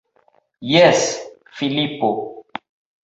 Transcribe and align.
Jes, 0.69 1.03
Filipo. 1.57 2.11